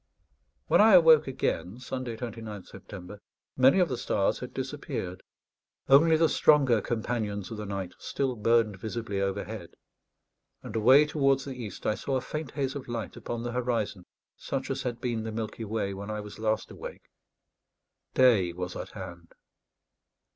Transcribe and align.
When 0.65 0.81
I 0.81 0.95
awoke 0.95 1.27
again 1.27 1.77
(Sunday, 1.77 2.17
29th 2.17 2.65
September), 2.65 3.21
many 3.55 3.77
of 3.77 3.87
the 3.87 3.99
stars 3.99 4.39
had 4.39 4.51
disappeared; 4.51 5.21
only 5.89 6.17
the 6.17 6.27
stronger 6.27 6.81
companions 6.81 7.51
of 7.51 7.57
the 7.57 7.67
night 7.67 7.93
still 7.99 8.35
burned 8.35 8.79
visibly 8.79 9.21
overhead; 9.21 9.75
and 10.63 10.75
away 10.75 11.05
towards 11.05 11.45
the 11.45 11.53
east 11.53 11.85
I 11.85 11.93
saw 11.93 12.15
a 12.15 12.21
faint 12.21 12.49
haze 12.53 12.73
of 12.73 12.87
light 12.87 13.15
upon 13.15 13.43
the 13.43 13.51
horizon, 13.51 14.07
such 14.35 14.71
as 14.71 14.81
had 14.81 15.01
been 15.01 15.21
the 15.23 15.31
Milky 15.31 15.65
Way 15.65 15.93
when 15.93 16.09
I 16.09 16.19
was 16.19 16.39
last 16.39 16.71
awake. 16.71 17.03
Day 18.15 18.53
was 18.53 18.75
at 18.75 18.89
hand. 18.93 19.33